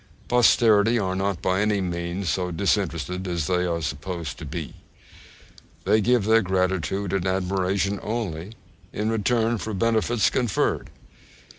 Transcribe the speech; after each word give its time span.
Posterity 0.27 0.97
are 0.97 1.15
not 1.15 1.43
by 1.43 1.61
any 1.61 1.79
means 1.79 2.27
so 2.27 2.49
disinterested 2.49 3.27
as 3.27 3.45
they 3.45 3.67
are 3.67 3.83
supposed 3.83 4.39
to 4.39 4.45
be. 4.45 4.73
They 5.85 6.01
give 6.01 6.25
their 6.25 6.41
gratitude 6.41 7.13
and 7.13 7.27
admiration 7.27 7.99
only 8.01 8.53
in 8.91 9.11
return 9.11 9.59
for 9.59 9.75
benefits 9.75 10.31
conferred. 10.31 10.89